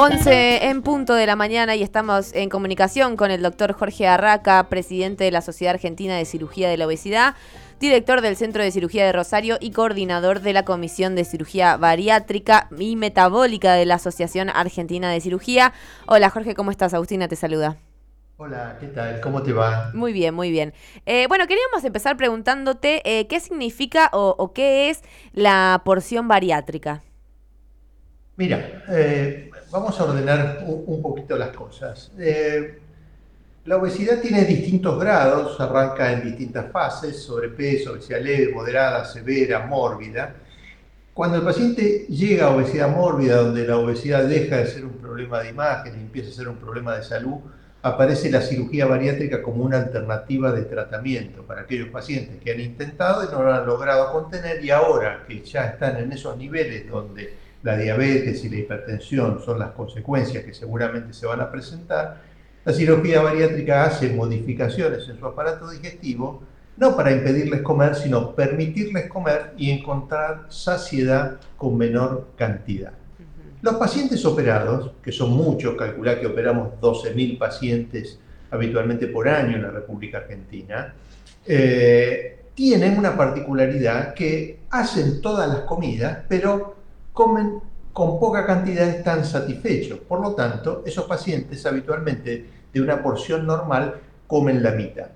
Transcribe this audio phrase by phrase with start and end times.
[0.00, 4.68] 11 en punto de la mañana y estamos en comunicación con el doctor Jorge Arraca,
[4.68, 7.34] presidente de la Sociedad Argentina de Cirugía de la Obesidad,
[7.80, 12.68] director del Centro de Cirugía de Rosario y coordinador de la Comisión de Cirugía Bariátrica
[12.78, 15.72] y Metabólica de la Asociación Argentina de Cirugía.
[16.06, 16.94] Hola Jorge, ¿cómo estás?
[16.94, 17.76] Agustina te saluda.
[18.36, 19.20] Hola, ¿qué tal?
[19.20, 19.90] ¿Cómo te va?
[19.94, 20.74] Muy bien, muy bien.
[21.06, 25.02] Eh, bueno, queríamos empezar preguntándote eh, qué significa o, qué es
[25.32, 27.02] la porción bariátrica.
[28.38, 32.12] Mira, eh, vamos a ordenar un, poquito las cosas.
[32.16, 32.78] Eh,
[33.64, 40.36] la obesidad tiene distintos grados, arranca en distintas fases, sobrepeso, obesidad leve, moderada, severa, mórbida.
[41.12, 45.40] Cuando el paciente llega a obesidad mórbida, donde la obesidad deja de ser un problema
[45.40, 47.40] de imagen y empieza a ser un problema de salud,
[47.82, 53.24] aparece la cirugía bariátrica como una alternativa de tratamiento para aquellos pacientes que han intentado
[53.24, 57.47] y no lo han logrado contener y ahora que ya están en esos niveles donde
[57.62, 62.22] la diabetes y la hipertensión son las consecuencias que seguramente se van a presentar,
[62.64, 66.42] la cirugía bariátrica hace modificaciones en su aparato digestivo,
[66.76, 72.92] no para impedirles comer, sino permitirles comer y encontrar saciedad con menor cantidad.
[73.60, 79.62] Los pacientes operados, que son muchos, calculá que operamos 12.000 pacientes habitualmente por año en
[79.62, 80.94] la República Argentina,
[81.44, 86.77] eh, tienen una particularidad que hacen todas las comidas, pero
[87.18, 87.60] comen
[87.92, 89.98] con poca cantidad están satisfechos.
[89.98, 93.96] Por lo tanto, esos pacientes habitualmente de una porción normal
[94.28, 95.06] comen la mitad.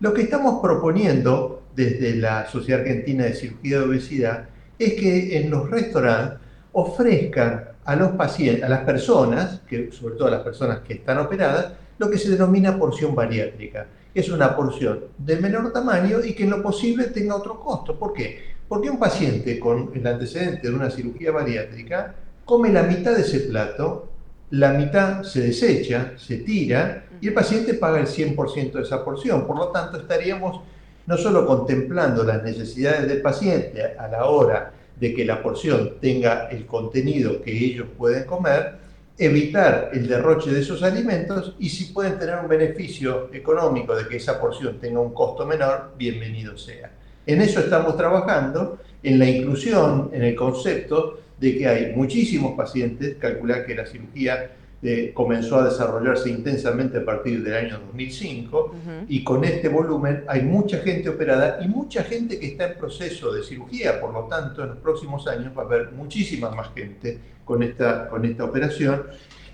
[0.00, 5.50] Lo que estamos proponiendo desde la Sociedad Argentina de Cirugía de Obesidad es que en
[5.50, 6.40] los restaurantes
[6.72, 9.60] ofrezcan a los pacientes, a las personas,
[9.92, 13.86] sobre todo a las personas que están operadas, lo que se denomina porción bariátrica.
[14.12, 17.96] Es una porción de menor tamaño y que en lo posible tenga otro costo.
[17.96, 18.51] ¿Por qué?
[18.72, 23.40] Porque un paciente con el antecedente de una cirugía bariátrica come la mitad de ese
[23.40, 24.08] plato,
[24.48, 29.46] la mitad se desecha, se tira y el paciente paga el 100% de esa porción.
[29.46, 30.62] Por lo tanto, estaríamos
[31.06, 36.48] no solo contemplando las necesidades del paciente a la hora de que la porción tenga
[36.48, 38.78] el contenido que ellos pueden comer,
[39.18, 44.16] evitar el derroche de esos alimentos y si pueden tener un beneficio económico de que
[44.16, 47.01] esa porción tenga un costo menor, bienvenido sea.
[47.26, 53.16] En eso estamos trabajando, en la inclusión, en el concepto de que hay muchísimos pacientes,
[53.16, 54.50] calcular que la cirugía
[54.84, 58.74] eh, comenzó a desarrollarse intensamente a partir del año 2005
[59.08, 63.32] y con este volumen hay mucha gente operada y mucha gente que está en proceso
[63.32, 67.16] de cirugía, por lo tanto en los próximos años va a haber muchísima más gente
[67.44, 69.04] con esta, con esta operación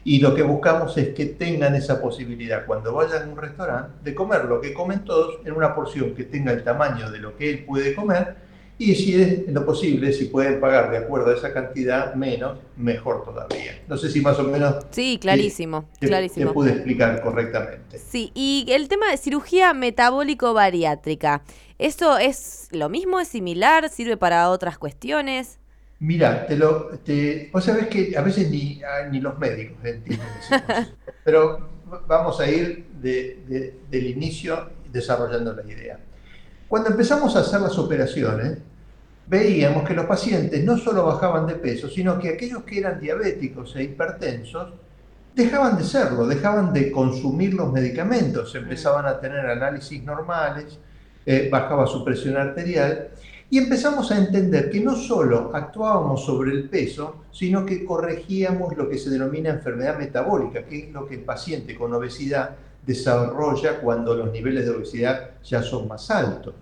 [0.08, 4.14] y lo que buscamos es que tengan esa posibilidad cuando vayan a un restaurante de
[4.14, 7.50] comer lo que comen todos en una porción que tenga el tamaño de lo que
[7.50, 8.36] él puede comer
[8.78, 13.22] y si es lo posible, si pueden pagar de acuerdo a esa cantidad menos, mejor
[13.22, 13.82] todavía.
[13.86, 14.76] No sé si más o menos...
[14.92, 16.54] Sí, clarísimo, te, clarísimo.
[16.54, 17.98] pude explicar correctamente.
[17.98, 21.42] Sí, y el tema de cirugía metabólico-bariátrica,
[21.78, 25.58] ¿eso es lo mismo, es similar, sirve para otras cuestiones?
[26.00, 30.28] Mira, te lo, te, vos sabés que a veces ni, ah, ni los médicos entienden
[30.40, 30.54] eso.
[31.24, 31.68] Pero
[32.06, 35.98] vamos a ir del inicio desarrollando la idea.
[36.68, 38.58] Cuando empezamos a hacer las operaciones,
[39.26, 43.74] veíamos que los pacientes no solo bajaban de peso, sino que aquellos que eran diabéticos
[43.76, 44.74] e hipertensos
[45.34, 50.78] dejaban de serlo, dejaban de consumir los medicamentos, empezaban a tener análisis normales,
[51.26, 53.08] eh, bajaba su presión arterial
[53.50, 58.88] y empezamos a entender que no solo actuábamos sobre el peso, sino que corregíamos lo
[58.88, 64.14] que se denomina enfermedad metabólica, que es lo que el paciente con obesidad desarrolla cuando
[64.14, 66.54] los niveles de obesidad ya son más altos.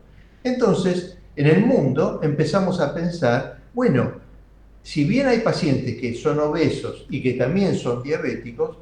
[0.44, 4.12] Entonces, en el mundo empezamos a pensar, bueno,
[4.82, 8.78] si bien hay pacientes que son obesos y que también son diabéticos,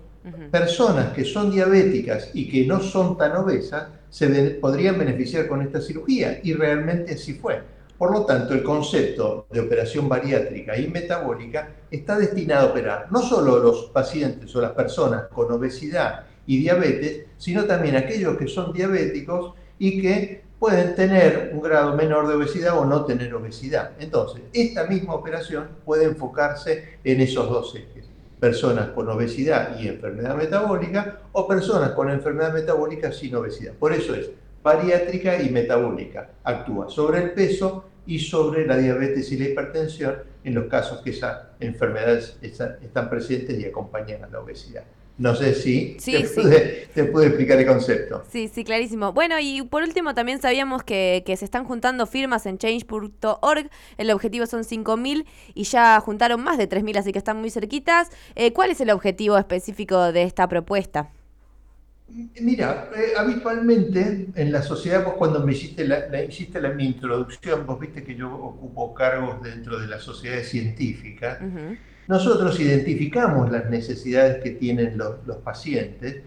[0.50, 4.28] personas que son diabéticas y que no son tan obesas se
[4.60, 7.74] podrían beneficiar con esta cirugía y realmente así fue.
[7.99, 13.22] Por lo tanto, el concepto de operación bariátrica y metabólica está destinado a operar no
[13.22, 18.73] solo los pacientes o las personas con obesidad y diabetes, sino también aquellos que son
[18.73, 23.93] diabéticos y que pueden tener un grado menor de obesidad o no tener obesidad.
[23.99, 28.06] Entonces, esta misma operación puede enfocarse en esos dos ejes.
[28.41, 33.73] Personas con obesidad y enfermedad metabólica o personas con enfermedad metabólica sin obesidad.
[33.75, 34.31] Por eso es
[34.64, 36.31] bariátrica y metabólica.
[36.43, 41.11] Actúa sobre el peso y sobre la diabetes y la hipertensión en los casos que
[41.11, 44.82] esas enfermedades están presentes y acompañan a la obesidad.
[45.16, 46.40] No sé si Sí, te, sí.
[46.40, 48.25] Pude, te pude explicar el concepto.
[48.32, 49.12] Sí, sí, clarísimo.
[49.12, 53.70] Bueno, y por último también sabíamos que, que se están juntando firmas en change.org.
[53.96, 55.25] El objetivo son 5.000
[55.55, 58.08] y ya juntaron más de 3.000, así que están muy cerquitas.
[58.34, 61.10] Eh, ¿Cuál es el objetivo específico de esta propuesta?
[62.40, 66.87] Mira, eh, habitualmente en la sociedad, vos cuando me hiciste la, la- hiciste la, mi
[66.87, 71.40] introducción, vos viste que yo ocupo cargos dentro de las sociedades científicas.
[72.06, 76.22] Nosotros identificamos las necesidades que tienen los, los pacientes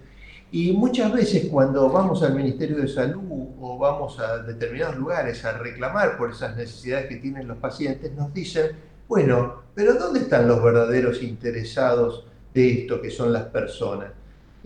[0.51, 3.23] y muchas veces cuando vamos al Ministerio de Salud
[3.59, 8.33] o vamos a determinados lugares a reclamar por esas necesidades que tienen los pacientes, nos
[8.33, 8.71] dicen,
[9.07, 14.11] bueno, pero ¿dónde están los verdaderos interesados de esto que son las personas?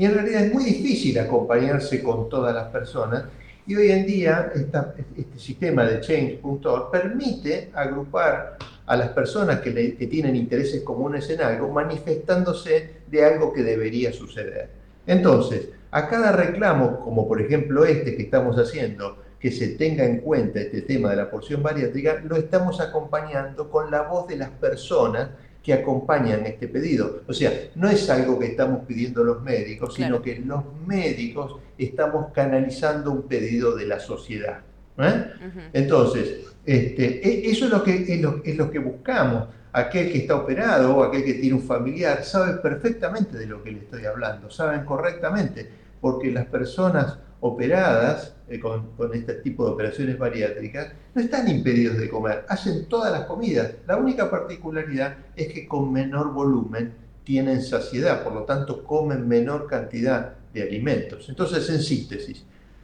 [0.02, 3.26] Y en realidad es muy difícil acompañarse con todas las personas
[3.68, 8.58] y hoy en día esta- este sistema de change.org permite agrupar
[8.88, 13.62] a las personas que, le- que tienen intereses comunes en algo, manifestándose de algo que
[13.62, 14.70] debería suceder.
[15.06, 20.18] Entonces, a cada reclamo, como por ejemplo este que estamos haciendo, que se tenga en
[20.22, 24.50] cuenta este tema de la porción bariátrica, lo estamos acompañando con la voz de las
[24.50, 25.30] personas
[25.64, 27.22] que acompañan este pedido.
[27.28, 30.16] O sea, no es algo que estamos pidiendo los médicos, Claro.
[30.16, 34.62] sino que los médicos estamos canalizando un pedido de la sociedad.
[34.98, 35.26] ¿eh?
[35.74, 39.48] Entonces, este, e- eso es lo, que, es, lo, es lo que buscamos.
[39.74, 43.72] Aquel que está operado o aquel que tiene un familiar sabe perfectamente de lo que
[43.72, 45.70] le estoy hablando, saben correctamente,
[46.02, 51.98] porque las personas operadas eh, con, con este tipo de operaciones bariátricas no están impedidos
[51.98, 53.72] de comer, hacen todas las comidas.
[53.88, 56.94] La única particularidad es que con menor volumen
[57.24, 61.30] tienen saciedad, por lo tanto comen menor cantidad de alimentos.
[61.30, 62.44] Entonces, en síntesis,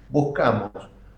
[0.10, 0.72] buscamos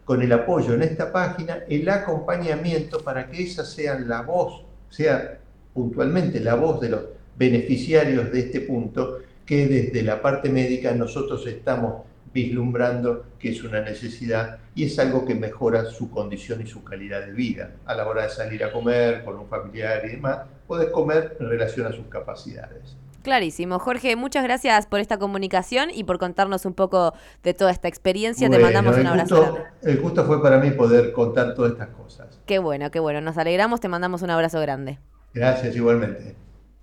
[0.04, 5.40] con el apoyo en esta página el acompañamiento para que esa sea la voz, sea
[5.74, 7.02] puntualmente la voz de los
[7.38, 13.82] beneficiarios de este punto que desde la parte médica nosotros estamos vislumbrando que es una
[13.82, 17.72] necesidad y es algo que mejora su condición y su calidad de vida.
[17.86, 21.50] A la hora de salir a comer con un familiar y demás, puedes comer en
[21.50, 22.96] relación a sus capacidades.
[23.22, 23.80] Clarísimo.
[23.80, 28.50] Jorge, muchas gracias por esta comunicación y por contarnos un poco de toda esta experiencia.
[28.50, 29.72] Te mandamos un abrazo gusto- grande.
[29.92, 32.40] El gusto fue para mí poder contar todas estas cosas.
[32.46, 33.20] Qué bueno, qué bueno.
[33.20, 35.00] Nos alegramos, te mandamos un abrazo grande.
[35.34, 36.36] Gracias igualmente.